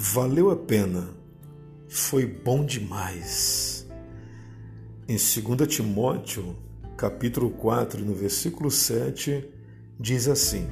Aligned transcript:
Valeu 0.00 0.48
a 0.52 0.54
pena, 0.54 1.08
foi 1.88 2.24
bom 2.24 2.64
demais. 2.64 3.84
Em 5.08 5.16
2 5.16 5.66
Timóteo, 5.66 6.56
capítulo 6.96 7.50
4, 7.50 8.04
no 8.04 8.14
versículo 8.14 8.70
7, 8.70 9.44
diz 9.98 10.28
assim: 10.28 10.68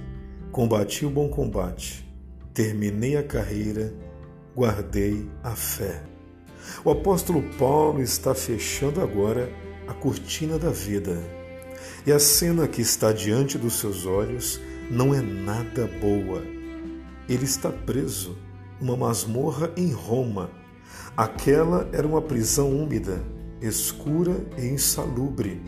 Combati 0.52 1.04
o 1.04 1.10
bom 1.10 1.28
combate, 1.28 2.09
terminei 2.54 3.16
a 3.16 3.23
carreira, 3.24 3.92
guardei 4.54 5.29
a 5.43 5.56
fé. 5.56 6.04
O 6.84 6.90
apóstolo 6.93 7.43
Paulo 7.58 8.00
está 8.00 8.32
fechando 8.32 9.00
agora 9.00 9.52
a 9.88 9.93
cortina 9.93 10.56
da 10.56 10.70
vida. 10.70 11.20
E 12.06 12.12
a 12.12 12.20
cena 12.20 12.68
que 12.68 12.80
está 12.80 13.10
diante 13.10 13.59
dos 13.59 13.73
seus 13.73 14.06
olhos 14.06 14.60
não 14.88 15.12
é 15.12 15.20
nada 15.20 15.90
boa. 16.01 16.45
Ele 17.29 17.45
está 17.45 17.73
preso 17.73 18.45
numa 18.80 18.97
masmorra 18.97 19.71
em 19.77 19.93
Roma. 19.93 20.51
Aquela 21.16 21.89
era 21.93 22.07
uma 22.07 22.21
prisão 22.21 22.71
úmida, 22.71 23.23
escura 23.61 24.37
e 24.59 24.66
insalubre. 24.66 25.62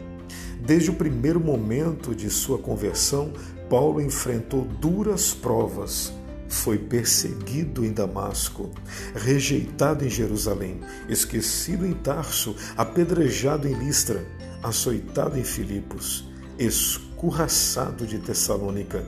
Desde 0.60 0.90
o 0.90 0.94
primeiro 0.94 1.40
momento 1.40 2.14
de 2.14 2.28
sua 2.28 2.58
conversão, 2.58 3.32
Paulo 3.70 4.00
enfrentou 4.00 4.64
duras 4.64 5.32
provas. 5.32 6.12
Foi 6.48 6.78
perseguido 6.78 7.84
em 7.84 7.92
Damasco, 7.92 8.70
rejeitado 9.14 10.04
em 10.04 10.08
Jerusalém, 10.08 10.80
esquecido 11.08 11.86
em 11.86 11.92
Tarso, 11.92 12.56
apedrejado 12.76 13.68
em 13.68 13.74
Listra, 13.74 14.26
açoitado 14.62 15.38
em 15.38 15.44
Filipos, 15.44 16.26
escurraçado 16.58 18.06
de 18.06 18.18
Tessalônica, 18.18 19.04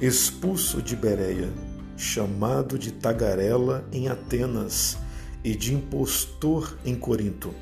expulso 0.00 0.80
de 0.82 0.96
Bereia, 0.96 1.52
chamado 1.98 2.78
de 2.78 2.92
tagarela 2.92 3.86
em 3.92 4.08
Atenas 4.08 4.96
e 5.42 5.54
de 5.54 5.74
impostor 5.74 6.78
em 6.84 6.94
Corinto. 6.94 7.52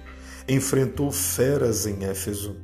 Enfrentou 0.46 1.10
feras 1.10 1.86
em 1.86 2.04
Éfeso. 2.04 2.54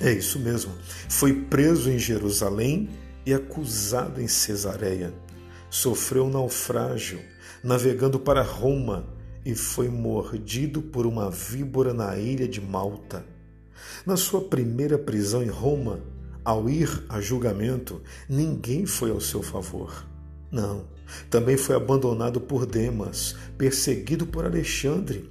É 0.00 0.12
isso 0.12 0.38
mesmo. 0.38 0.72
Foi 1.08 1.32
preso 1.32 1.90
em 1.90 1.98
Jerusalém 1.98 2.88
e 3.26 3.34
acusado 3.34 4.20
em 4.22 4.28
Cesareia. 4.28 5.12
Sofreu 5.68 6.30
naufrágio, 6.30 7.20
navegando 7.64 8.20
para 8.20 8.40
Roma 8.42 9.08
e 9.44 9.54
foi 9.54 9.88
mordido 9.88 10.80
por 10.80 11.04
uma 11.04 11.30
víbora 11.30 11.92
na 11.92 12.16
ilha 12.16 12.46
de 12.46 12.60
Malta. 12.60 13.26
Na 14.06 14.16
sua 14.16 14.40
primeira 14.40 14.96
prisão 14.96 15.42
em 15.42 15.48
Roma, 15.48 16.00
ao 16.44 16.70
ir 16.70 17.04
a 17.08 17.20
julgamento, 17.20 18.00
ninguém 18.28 18.86
foi 18.86 19.10
ao 19.10 19.20
seu 19.20 19.42
favor. 19.42 20.06
Não, 20.50 20.84
também 21.30 21.56
foi 21.56 21.76
abandonado 21.76 22.40
por 22.40 22.66
Demas, 22.66 23.34
perseguido 23.58 24.26
por 24.26 24.44
Alexandre. 24.44 25.30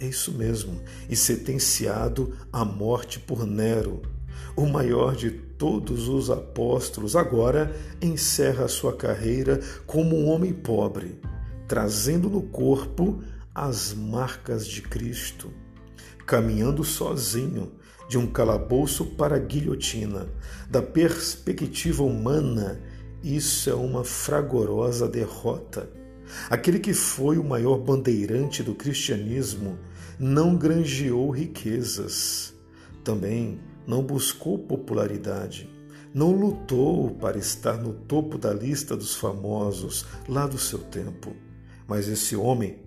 É 0.00 0.06
isso 0.06 0.32
mesmo, 0.32 0.80
e 1.08 1.16
sentenciado 1.16 2.34
à 2.52 2.64
morte 2.64 3.18
por 3.18 3.46
Nero. 3.46 4.02
O 4.54 4.66
maior 4.66 5.14
de 5.14 5.30
todos 5.30 6.08
os 6.08 6.30
apóstolos 6.30 7.16
agora 7.16 7.74
encerra 8.00 8.68
sua 8.68 8.94
carreira 8.94 9.60
como 9.86 10.16
um 10.16 10.28
homem 10.28 10.52
pobre, 10.52 11.18
trazendo 11.66 12.28
no 12.28 12.42
corpo 12.42 13.22
as 13.54 13.94
marcas 13.94 14.66
de 14.66 14.82
Cristo, 14.82 15.50
caminhando 16.26 16.84
sozinho 16.84 17.72
de 18.08 18.18
um 18.18 18.26
calabouço 18.26 19.04
para 19.04 19.36
a 19.36 19.38
guilhotina, 19.38 20.28
da 20.70 20.82
perspectiva 20.82 22.02
humana 22.02 22.80
isso 23.26 23.68
é 23.68 23.74
uma 23.74 24.04
fragorosa 24.04 25.08
derrota. 25.08 25.90
Aquele 26.48 26.78
que 26.78 26.94
foi 26.94 27.38
o 27.38 27.44
maior 27.44 27.76
bandeirante 27.76 28.62
do 28.62 28.72
cristianismo 28.72 29.76
não 30.16 30.56
granjeou 30.56 31.30
riquezas, 31.30 32.54
também 33.02 33.60
não 33.84 34.00
buscou 34.00 34.56
popularidade, 34.56 35.68
não 36.14 36.30
lutou 36.30 37.10
para 37.16 37.36
estar 37.36 37.76
no 37.78 37.92
topo 37.94 38.38
da 38.38 38.54
lista 38.54 38.96
dos 38.96 39.16
famosos 39.16 40.06
lá 40.28 40.46
do 40.46 40.56
seu 40.56 40.78
tempo. 40.78 41.34
Mas 41.88 42.06
esse 42.06 42.36
homem, 42.36 42.78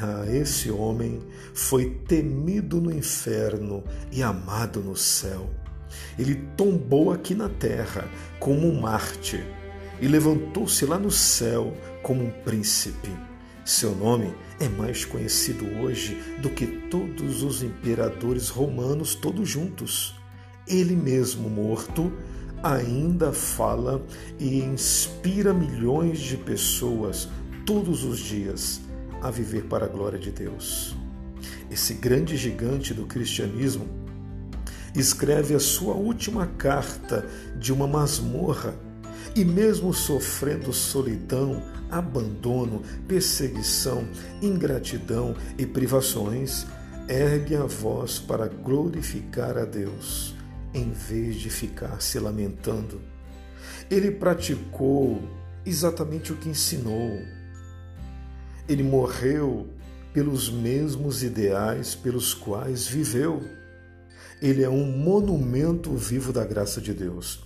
ah, 0.00 0.24
esse 0.28 0.72
homem 0.72 1.20
foi 1.54 1.90
temido 2.08 2.80
no 2.80 2.92
inferno 2.92 3.84
e 4.10 4.24
amado 4.24 4.80
no 4.80 4.96
céu. 4.96 5.48
Ele 6.18 6.34
tombou 6.56 7.12
aqui 7.12 7.32
na 7.32 7.48
terra 7.48 8.10
como 8.40 8.66
um 8.66 8.80
mártir 8.80 9.57
e 10.00 10.08
levantou-se 10.08 10.84
lá 10.84 10.98
no 10.98 11.10
céu 11.10 11.76
como 12.02 12.24
um 12.24 12.30
príncipe. 12.30 13.10
Seu 13.64 13.94
nome 13.94 14.32
é 14.58 14.68
mais 14.68 15.04
conhecido 15.04 15.66
hoje 15.80 16.16
do 16.40 16.48
que 16.48 16.66
todos 16.66 17.42
os 17.42 17.62
imperadores 17.62 18.48
romanos 18.48 19.14
todos 19.14 19.48
juntos. 19.48 20.14
Ele 20.66 20.96
mesmo 20.96 21.50
morto 21.50 22.12
ainda 22.62 23.32
fala 23.32 24.04
e 24.38 24.60
inspira 24.60 25.52
milhões 25.52 26.18
de 26.18 26.36
pessoas 26.36 27.28
todos 27.66 28.04
os 28.04 28.18
dias 28.18 28.80
a 29.22 29.30
viver 29.30 29.64
para 29.64 29.84
a 29.84 29.88
glória 29.88 30.18
de 30.18 30.30
Deus. 30.30 30.96
Esse 31.70 31.94
grande 31.94 32.36
gigante 32.36 32.94
do 32.94 33.04
cristianismo 33.04 33.86
escreve 34.94 35.54
a 35.54 35.60
sua 35.60 35.94
última 35.94 36.46
carta 36.46 37.26
de 37.58 37.72
uma 37.72 37.86
masmorra 37.86 38.74
e 39.34 39.44
mesmo 39.44 39.92
sofrendo 39.92 40.72
solidão, 40.72 41.62
abandono, 41.90 42.82
perseguição, 43.06 44.06
ingratidão 44.42 45.34
e 45.56 45.66
privações, 45.66 46.66
ergue 47.08 47.56
a 47.56 47.64
voz 47.64 48.18
para 48.18 48.46
glorificar 48.46 49.56
a 49.56 49.64
Deus, 49.64 50.34
em 50.74 50.92
vez 50.92 51.36
de 51.36 51.48
ficar 51.48 52.00
se 52.02 52.18
lamentando. 52.18 53.00
Ele 53.90 54.10
praticou 54.10 55.22
exatamente 55.64 56.32
o 56.32 56.36
que 56.36 56.50
ensinou. 56.50 57.22
Ele 58.68 58.82
morreu 58.82 59.66
pelos 60.12 60.50
mesmos 60.50 61.22
ideais 61.22 61.94
pelos 61.94 62.34
quais 62.34 62.86
viveu. 62.86 63.42
Ele 64.42 64.62
é 64.62 64.68
um 64.68 64.84
monumento 64.84 65.94
vivo 65.94 66.32
da 66.32 66.44
graça 66.44 66.80
de 66.80 66.92
Deus, 66.92 67.40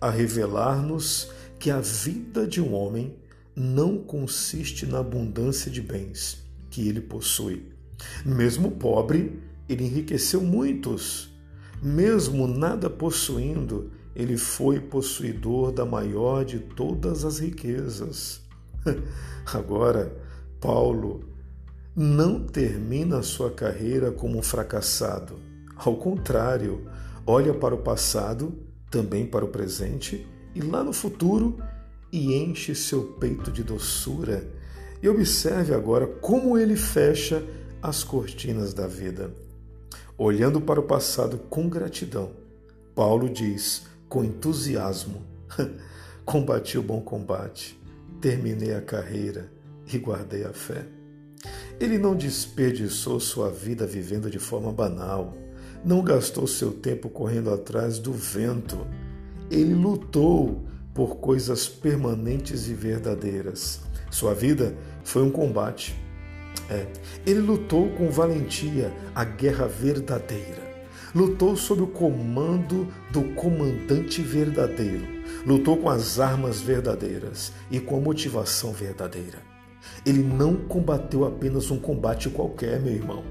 a 0.00 0.10
revelar-nos 0.10 1.30
que 1.58 1.70
a 1.70 1.80
vida 1.80 2.46
de 2.46 2.60
um 2.60 2.74
homem 2.74 3.16
não 3.54 3.98
consiste 3.98 4.86
na 4.86 5.00
abundância 5.00 5.70
de 5.70 5.82
bens 5.82 6.44
que 6.70 6.88
ele 6.88 7.00
possui. 7.00 7.66
Mesmo 8.24 8.70
pobre, 8.72 9.42
ele 9.68 9.84
enriqueceu 9.84 10.40
muitos. 10.40 11.28
Mesmo 11.82 12.46
nada 12.46 12.88
possuindo, 12.88 13.90
ele 14.14 14.36
foi 14.36 14.80
possuidor 14.80 15.72
da 15.72 15.84
maior 15.84 16.44
de 16.44 16.58
todas 16.58 17.24
as 17.24 17.38
riquezas. 17.38 18.40
Agora, 19.52 20.16
Paulo 20.60 21.24
não 21.94 22.44
termina 22.44 23.22
sua 23.22 23.50
carreira 23.50 24.12
como 24.12 24.38
um 24.38 24.42
fracassado. 24.42 25.34
Ao 25.76 25.96
contrário, 25.96 26.88
olha 27.26 27.52
para 27.54 27.74
o 27.74 27.82
passado, 27.82 28.56
também 28.90 29.26
para 29.26 29.44
o 29.44 29.48
presente 29.48 30.26
e 30.54 30.60
lá 30.60 30.82
no 30.82 30.92
futuro 30.92 31.58
e 32.12 32.34
enche 32.34 32.74
seu 32.74 33.02
peito 33.02 33.50
de 33.50 33.62
doçura. 33.62 34.46
E 35.02 35.08
observe 35.08 35.74
agora 35.74 36.06
como 36.06 36.58
ele 36.58 36.76
fecha 36.76 37.44
as 37.82 38.02
cortinas 38.02 38.74
da 38.74 38.86
vida. 38.86 39.32
Olhando 40.16 40.60
para 40.60 40.80
o 40.80 40.84
passado 40.84 41.38
com 41.50 41.68
gratidão, 41.68 42.32
Paulo 42.94 43.28
diz 43.28 43.86
com 44.08 44.24
entusiasmo: 44.24 45.22
Combati 46.24 46.76
o 46.76 46.82
bom 46.82 47.00
combate, 47.00 47.80
terminei 48.20 48.74
a 48.74 48.80
carreira 48.80 49.52
e 49.86 49.96
guardei 49.98 50.44
a 50.44 50.52
fé. 50.52 50.84
Ele 51.78 51.96
não 51.96 52.16
desperdiçou 52.16 53.20
sua 53.20 53.50
vida 53.50 53.86
vivendo 53.86 54.28
de 54.28 54.40
forma 54.40 54.72
banal, 54.72 55.36
não 55.84 56.02
gastou 56.02 56.46
seu 56.46 56.72
tempo 56.72 57.08
correndo 57.08 57.52
atrás 57.52 57.98
do 57.98 58.12
vento 58.12 58.86
ele 59.50 59.74
lutou 59.74 60.62
por 60.92 61.16
coisas 61.16 61.68
permanentes 61.68 62.68
e 62.68 62.74
verdadeiras. 62.74 63.80
Sua 64.10 64.34
vida 64.34 64.74
foi 65.04 65.22
um 65.22 65.30
combate. 65.30 65.96
É. 66.68 66.86
Ele 67.26 67.40
lutou 67.40 67.88
com 67.90 68.10
valentia 68.10 68.92
a 69.14 69.24
guerra 69.24 69.66
verdadeira. 69.66 70.68
Lutou 71.14 71.56
sob 71.56 71.82
o 71.82 71.86
comando 71.86 72.86
do 73.10 73.22
comandante 73.34 74.20
verdadeiro. 74.20 75.06
Lutou 75.46 75.78
com 75.78 75.88
as 75.88 76.20
armas 76.20 76.60
verdadeiras 76.60 77.52
e 77.70 77.80
com 77.80 77.96
a 77.96 78.00
motivação 78.00 78.72
verdadeira. 78.72 79.38
Ele 80.04 80.22
não 80.22 80.56
combateu 80.56 81.24
apenas 81.24 81.70
um 81.70 81.78
combate 81.78 82.28
qualquer, 82.28 82.80
meu 82.80 82.92
irmão. 82.92 83.24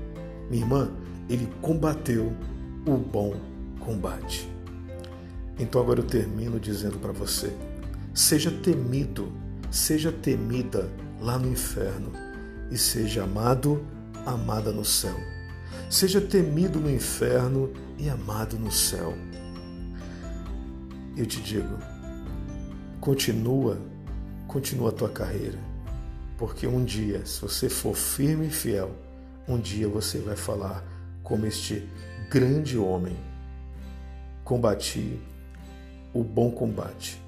Minha 0.49 0.63
irmã, 0.63 0.91
ele 1.29 1.47
combateu 1.61 2.33
o 2.85 2.97
bom 2.97 3.35
combate. 3.79 4.49
Então 5.59 5.81
agora 5.81 5.99
eu 5.99 6.05
termino 6.05 6.59
dizendo 6.59 6.99
para 6.99 7.11
você: 7.11 7.51
seja 8.13 8.51
temido, 8.51 9.31
seja 9.71 10.11
temida 10.11 10.89
lá 11.19 11.37
no 11.37 11.47
inferno, 11.47 12.11
e 12.69 12.77
seja 12.77 13.23
amado, 13.23 13.83
amada 14.25 14.71
no 14.71 14.85
céu. 14.85 15.15
Seja 15.89 16.19
temido 16.21 16.79
no 16.79 16.91
inferno 16.91 17.71
e 17.97 18.09
amado 18.09 18.57
no 18.57 18.71
céu. 18.71 19.13
Eu 21.15 21.25
te 21.25 21.41
digo, 21.41 21.77
continua, 22.99 23.79
continua 24.47 24.89
a 24.89 24.91
tua 24.91 25.09
carreira, 25.09 25.57
porque 26.37 26.67
um 26.67 26.83
dia, 26.83 27.25
se 27.25 27.41
você 27.41 27.69
for 27.69 27.95
firme 27.95 28.47
e 28.47 28.51
fiel, 28.51 28.91
um 29.47 29.57
dia 29.57 29.87
você 29.87 30.19
vai 30.19 30.35
falar 30.35 30.83
como 31.27 31.45
este 31.45 31.85
grande 32.29 32.77
homem. 32.77 33.17
Combati 34.45 35.19
o 36.13 36.23
bom 36.23 36.49
combate, 36.49 37.21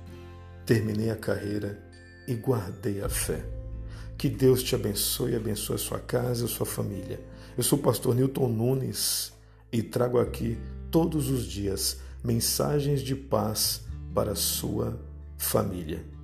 terminei 0.66 1.10
a 1.10 1.18
carreira 1.18 1.78
e 2.25 2.34
guardei 2.34 3.01
a 3.01 3.10
fé. 3.10 3.44
Que 4.18 4.30
Deus 4.30 4.63
te 4.63 4.74
abençoe 4.74 5.34
e 5.34 5.36
abençoe 5.36 5.75
a 5.75 5.80
sua 5.80 6.00
casa 6.00 6.44
e 6.44 6.46
a 6.46 6.48
sua 6.48 6.66
família. 6.66 7.19
Eu 7.57 7.63
sou 7.63 7.78
o 7.78 7.81
pastor 7.81 8.16
Newton 8.16 8.48
Nunes 8.48 9.34
e 9.69 9.84
trago 9.84 10.18
aqui 10.18 10.57
todos 10.90 11.30
os 11.30 11.45
dias 11.45 12.00
mensagens 12.24 13.02
de 13.02 13.16
paz 13.16 13.81
para 14.16 14.31
a 14.31 14.36
sua 14.36 14.98
família. 15.38 16.19